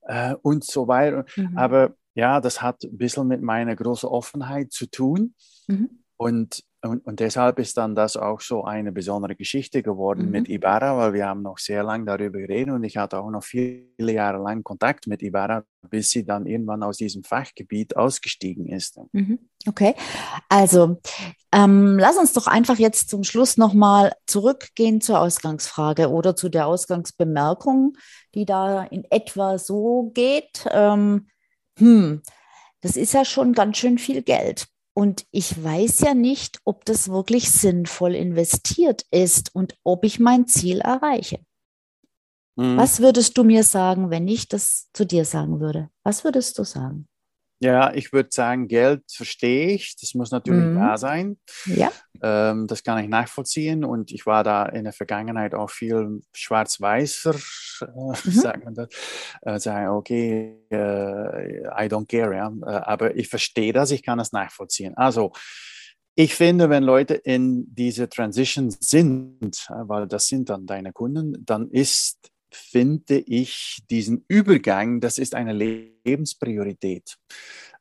[0.01, 1.25] äh, und so weiter.
[1.35, 1.57] Mhm.
[1.57, 5.35] Aber ja, das hat ein bisschen mit meiner großen Offenheit zu tun.
[5.67, 5.89] Mhm.
[6.17, 10.31] Und, und, und, deshalb ist dann das auch so eine besondere Geschichte geworden mhm.
[10.31, 13.43] mit Ibarra, weil wir haben noch sehr lange darüber geredet und ich hatte auch noch
[13.43, 18.99] viele Jahre lang Kontakt mit Ibarra, bis sie dann irgendwann aus diesem Fachgebiet ausgestiegen ist.
[19.11, 19.39] Mhm.
[19.67, 19.95] Okay,
[20.49, 20.99] also
[21.51, 26.67] ähm, lass uns doch einfach jetzt zum Schluss nochmal zurückgehen zur Ausgangsfrage oder zu der
[26.67, 27.97] Ausgangsbemerkung,
[28.33, 30.65] die da in etwa so geht.
[30.71, 31.27] Ähm,
[31.77, 32.21] hm,
[32.81, 34.67] das ist ja schon ganz schön viel Geld.
[34.97, 40.47] Und ich weiß ja nicht, ob das wirklich sinnvoll investiert ist und ob ich mein
[40.47, 41.39] Ziel erreiche.
[42.55, 42.77] Mhm.
[42.77, 45.89] Was würdest du mir sagen, wenn ich das zu dir sagen würde?
[46.03, 47.07] Was würdest du sagen?
[47.59, 49.95] Ja, ich würde sagen, Geld verstehe ich.
[49.99, 50.75] Das muss natürlich mhm.
[50.75, 51.37] da sein.
[51.65, 51.91] Ja.
[52.21, 53.85] Ähm, das kann ich nachvollziehen.
[53.85, 57.85] Und ich war da in der Vergangenheit auch viel schwarz-weißer, äh,
[58.27, 58.31] mhm.
[58.31, 58.89] sagt man das.
[59.41, 62.35] Äh, sagen, okay, äh, I don't care.
[62.35, 62.51] Ja?
[62.65, 64.95] Äh, aber ich verstehe das, ich kann das nachvollziehen.
[64.97, 65.31] Also,
[66.17, 71.43] ich finde, wenn Leute in diese Transition sind, äh, weil das sind dann deine Kunden,
[71.45, 77.17] dann ist finde ich diesen Übergang, das ist eine Lebenspriorität.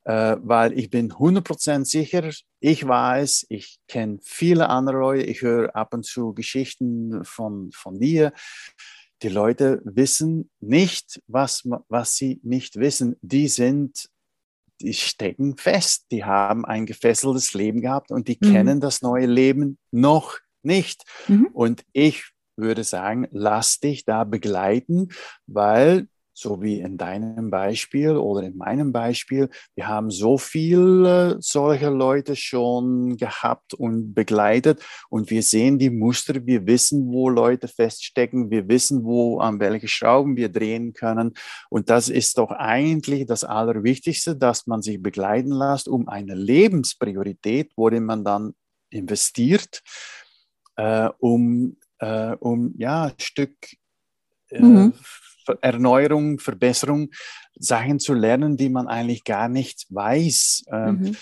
[0.04, 5.74] Äh, weil ich bin 100% sicher, ich weiß, ich kenne viele andere Leute, ich höre
[5.74, 8.32] ab und zu Geschichten von, von dir.
[9.22, 13.16] Die Leute wissen nicht, was, was sie nicht wissen.
[13.22, 14.10] Die sind
[14.80, 18.52] die stecken fest, die haben ein gefesseltes Leben gehabt und die mhm.
[18.52, 21.04] kennen das neue Leben noch nicht.
[21.28, 21.48] Mhm.
[21.52, 25.08] Und ich würde sagen, lass dich da begleiten,
[25.46, 31.90] weil so wie in deinem Beispiel oder in meinem Beispiel, wir haben so viele solche
[31.90, 38.50] Leute schon gehabt und begleitet und wir sehen die Muster, wir wissen, wo Leute feststecken,
[38.50, 41.34] wir wissen, wo an welche Schrauben wir drehen können
[41.70, 47.70] und das ist doch eigentlich das Allerwichtigste, dass man sich begleiten lässt, um eine Lebenspriorität,
[47.76, 48.54] worin man dann
[48.90, 49.82] investiert,
[50.76, 53.56] äh, um äh, um ja, ein Stück
[54.50, 54.94] äh, mhm.
[55.60, 57.10] Erneuerung, Verbesserung,
[57.54, 60.64] Sachen zu lernen, die man eigentlich gar nicht weiß.
[60.72, 61.16] Ähm, mhm.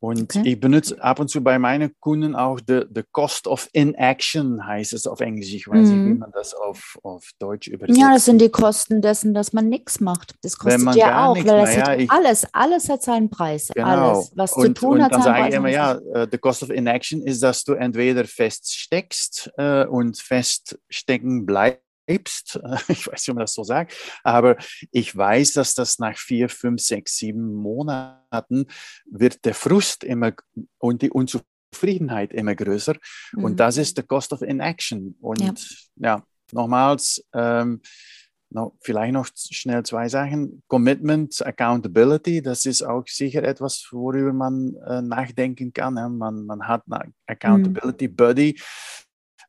[0.00, 0.42] Und okay.
[0.44, 4.92] ich benutze ab und zu bei meinen Kunden auch the, the Cost of Inaction, heißt
[4.92, 5.52] es auf Englisch.
[5.52, 6.04] Ich weiß mhm.
[6.04, 7.98] nicht, wie man das auf, auf Deutsch übersetzt.
[7.98, 10.36] Ja, das sind die Kosten dessen, dass man nichts macht.
[10.42, 13.70] Das kostet ja auch, weil das ja, ich, alles, alles hat seinen Preis.
[13.74, 13.88] Genau.
[13.88, 16.62] Alles, was und, zu tun und hat, dann sage ich immer, ja, uh, the Cost
[16.62, 22.58] of Inaction ist, dass du entweder feststeckst uh, und feststecken bleibst bleibst.
[22.88, 23.94] Ich weiß nicht, ob man das so sagt,
[24.24, 24.56] aber
[24.90, 28.66] ich weiß, dass das nach vier, fünf, sechs, sieben Monaten
[29.10, 30.32] wird der Frust immer
[30.78, 32.94] und die Unzufriedenheit immer größer.
[33.32, 33.44] Mhm.
[33.44, 35.16] Und das ist der Cost of Inaction.
[35.20, 35.54] Und ja,
[35.96, 37.80] ja nochmals, ähm,
[38.50, 40.62] noch, vielleicht noch schnell zwei Sachen.
[40.68, 45.98] Commitment, Accountability, das ist auch sicher etwas, worüber man äh, nachdenken kann.
[45.98, 46.08] Ja.
[46.08, 48.16] Man, man hat eine Accountability mhm.
[48.16, 48.60] Buddy,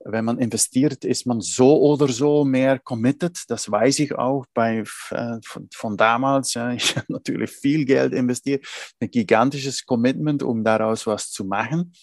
[0.06, 3.44] wenn man investiert, ist man so oder so mehr committed.
[3.48, 6.50] Das weiß ich auch bei, äh, von, von damals.
[6.50, 6.56] Ich
[6.96, 8.66] habe natürlich viel Geld investiert,
[9.00, 11.94] ein gigantisches Commitment, um daraus was zu machen.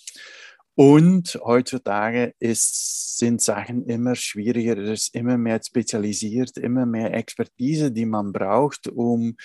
[0.74, 7.90] Und heutzutage ist, sind Sachen immer schwieriger, es ist immer mehr spezialisiert, immer mehr Expertise,
[7.90, 9.36] die man braucht, um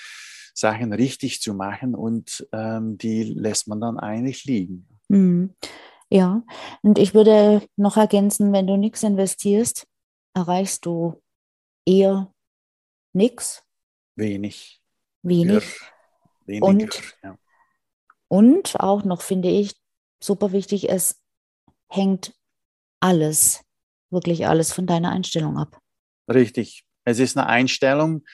[0.53, 4.87] Sachen richtig zu machen und ähm, die lässt man dann eigentlich liegen.
[5.07, 5.55] Mhm.
[6.11, 6.43] Ja,
[6.81, 9.87] und ich würde noch ergänzen, wenn du nichts investierst,
[10.33, 11.21] erreichst du
[11.85, 12.33] eher
[13.13, 13.63] nichts.
[14.15, 14.81] Wenig.
[15.21, 15.79] Wenig.
[16.45, 17.37] Weniger, und, ja.
[18.27, 19.73] und auch noch finde ich
[20.21, 21.21] super wichtig, es
[21.87, 22.33] hängt
[22.99, 23.63] alles,
[24.09, 25.79] wirklich alles von deiner Einstellung ab.
[26.27, 26.83] Richtig.
[27.05, 28.25] Es ist eine Einstellung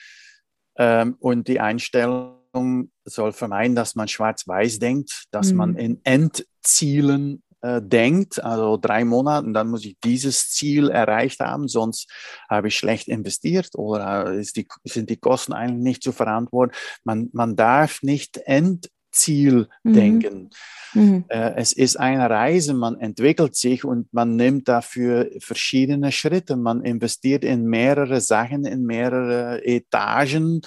[0.76, 5.56] ähm, und die Einstellung soll vermeiden, dass man schwarz-weiß denkt, dass mhm.
[5.56, 11.66] man in Endzielen äh, denkt, also drei Monate, dann muss ich dieses Ziel erreicht haben,
[11.66, 12.08] sonst
[12.48, 16.74] habe ich schlecht investiert oder ist die, sind die Kosten eigentlich nicht zu verantworten.
[17.04, 19.92] Man, man darf nicht Endziel mhm.
[19.92, 20.50] denken.
[20.94, 21.24] Mhm.
[21.28, 26.56] Äh, es ist eine Reise, man entwickelt sich und man nimmt dafür verschiedene Schritte.
[26.56, 30.62] Man investiert in mehrere Sachen, in mehrere Etagen,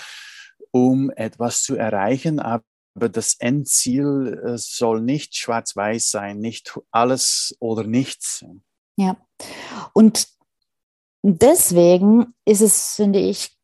[0.72, 2.40] um etwas zu erreichen.
[2.40, 2.64] Aber
[2.94, 8.46] aber das Endziel äh, soll nicht schwarz-weiß sein, nicht alles oder nichts.
[8.98, 9.18] Ja,
[9.94, 10.28] und
[11.24, 13.58] deswegen ist es, finde ich,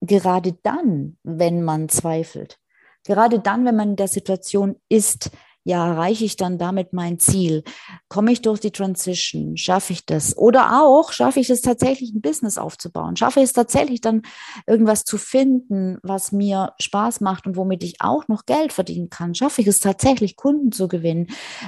[0.00, 2.58] gerade dann, wenn man zweifelt,
[3.04, 5.30] gerade dann, wenn man in der Situation ist,
[5.64, 7.64] ja, erreiche ich dann damit mein Ziel?
[8.08, 9.56] Komme ich durch die Transition?
[9.56, 10.36] Schaffe ich das?
[10.36, 13.16] Oder auch, schaffe ich es tatsächlich, ein Business aufzubauen?
[13.16, 14.22] Schaffe ich es tatsächlich dann,
[14.66, 19.34] irgendwas zu finden, was mir Spaß macht und womit ich auch noch Geld verdienen kann?
[19.34, 21.26] Schaffe ich es tatsächlich, Kunden zu gewinnen?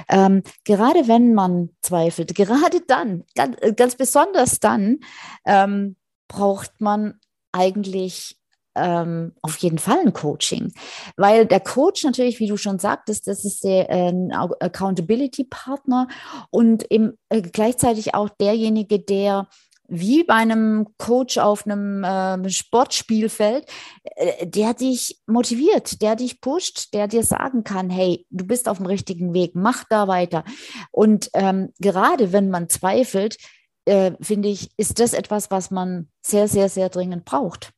[0.09, 4.99] Ähm, gerade wenn man zweifelt, gerade dann, ganz, ganz besonders dann,
[5.45, 7.19] ähm, braucht man
[7.51, 8.37] eigentlich
[8.75, 10.73] ähm, auf jeden Fall ein Coaching,
[11.17, 14.13] weil der Coach natürlich, wie du schon sagtest, das ist der äh,
[14.59, 16.07] Accountability-Partner
[16.49, 19.47] und eben, äh, gleichzeitig auch derjenige, der
[19.87, 23.65] wie bei einem Coach auf einem äh, Sportspielfeld,
[24.15, 28.77] äh, der dich motiviert, der dich pusht, der dir sagen kann, hey, du bist auf
[28.77, 30.43] dem richtigen Weg, mach da weiter.
[30.91, 33.37] Und ähm, gerade wenn man zweifelt,
[33.85, 37.71] äh, finde ich, ist das etwas, was man sehr, sehr, sehr dringend braucht.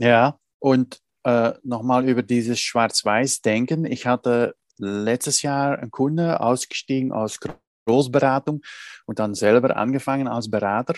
[0.00, 3.84] Ja, und äh, nochmal über dieses Schwarz-Weiß-Denken.
[3.84, 7.38] Ich hatte letztes Jahr einen Kunde ausgestiegen aus
[7.86, 8.62] Großberatung
[9.04, 10.94] und dann selber angefangen als Berater.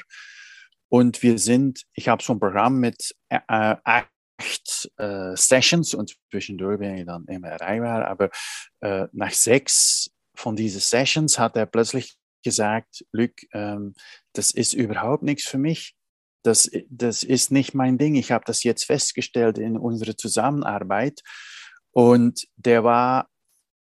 [0.89, 6.17] Und wir sind, ich habe so ein Programm mit äh, äh acht äh, Sessions und
[6.31, 8.07] zwischendurch bin ich dann immer erreichbar.
[8.07, 8.31] Aber
[8.83, 13.95] äh, nach sechs von diesen Sessions hat er plötzlich gesagt, Luc, ähm,
[14.33, 15.97] das ist überhaupt nichts für mich
[16.43, 18.15] das, das ist nicht mein Ding.
[18.15, 21.23] Ich habe das jetzt festgestellt in unserer Zusammenarbeit.
[21.93, 23.29] Und der war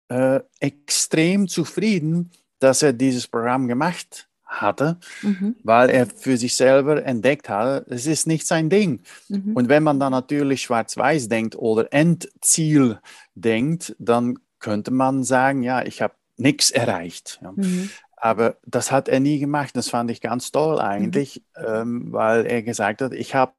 [0.09, 5.55] äh, extrem zufrieden, dass er dieses Programm gemacht hatte, mhm.
[5.63, 9.01] weil er für sich selber entdeckt hat, es ist nicht sein Ding.
[9.29, 9.55] Mhm.
[9.55, 12.99] Und wenn man dann natürlich schwarz-weiß denkt oder Endziel
[13.33, 17.39] denkt, dann könnte man sagen, ja, ich habe nichts erreicht.
[17.41, 17.53] Ja.
[17.53, 17.89] Mhm.
[18.23, 19.75] Aber das hat er nie gemacht.
[19.75, 21.65] Das fand ich ganz toll eigentlich, mhm.
[21.65, 23.53] ähm, weil er gesagt hat, ich habe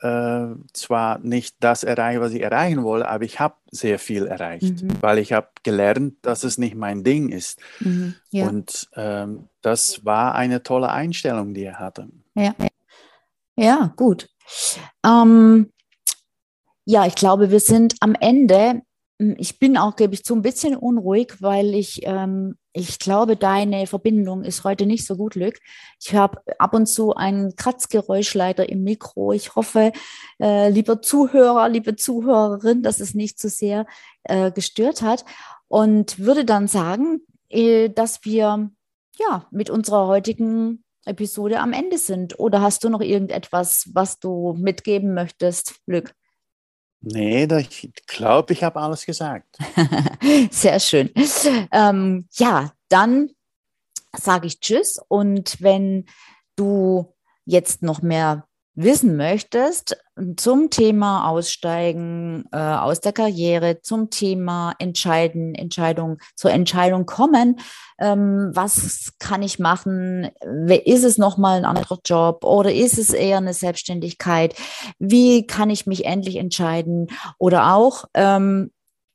[0.00, 4.82] äh, zwar nicht das erreicht, was ich erreichen wollte, aber ich habe sehr viel erreicht,
[4.82, 5.02] mhm.
[5.02, 7.60] weil ich habe gelernt, dass es nicht mein Ding ist.
[7.80, 8.14] Mhm.
[8.30, 8.48] Ja.
[8.48, 12.08] Und ähm, das war eine tolle Einstellung, die er hatte.
[12.34, 12.54] Ja,
[13.54, 14.30] ja gut.
[15.04, 15.70] Ähm,
[16.86, 18.80] ja, ich glaube, wir sind am Ende
[19.38, 23.86] ich bin auch, gebe ich zu, ein bisschen unruhig, weil ich, ähm, ich glaube, deine
[23.86, 25.58] Verbindung ist heute nicht so gut, Lück.
[26.00, 29.32] Ich habe ab und zu einen Kratzgeräusch leider im Mikro.
[29.32, 29.92] Ich hoffe,
[30.40, 33.86] äh, lieber Zuhörer, liebe Zuhörerin, dass es nicht zu sehr
[34.24, 35.24] äh, gestört hat
[35.68, 38.70] und würde dann sagen, äh, dass wir
[39.18, 42.38] ja mit unserer heutigen Episode am Ende sind.
[42.38, 46.14] Oder hast du noch irgendetwas, was du mitgeben möchtest, Lück?
[47.02, 49.56] Nee, ich glaube, ich habe alles gesagt.
[50.50, 51.10] Sehr schön.
[51.72, 53.30] Ähm, ja, dann
[54.16, 55.00] sage ich Tschüss.
[55.08, 56.04] Und wenn
[56.56, 57.14] du
[57.46, 58.46] jetzt noch mehr
[58.82, 59.96] wissen möchtest
[60.36, 67.60] zum Thema Aussteigen äh, aus der Karriere, zum Thema Entscheiden, Entscheidung, zur Entscheidung kommen,
[67.98, 70.30] ähm, was kann ich machen?
[70.84, 74.54] Ist es nochmal ein anderer Job oder ist es eher eine Selbstständigkeit?
[74.98, 77.08] Wie kann ich mich endlich entscheiden?
[77.38, 78.70] Oder auch, ähm,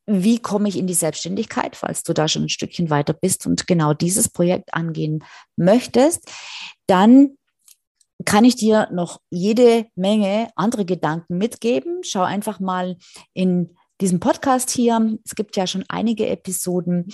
[0.07, 3.65] wie komme ich in die Selbstständigkeit, falls du da schon ein Stückchen weiter bist und
[3.65, 5.23] genau dieses Projekt angehen
[5.55, 6.29] möchtest,
[6.85, 7.37] dann
[8.23, 12.01] kann ich dir noch jede Menge andere Gedanken mitgeben.
[12.03, 12.97] Schau einfach mal
[13.33, 15.17] in diesem Podcast hier.
[15.25, 17.07] Es gibt ja schon einige Episoden.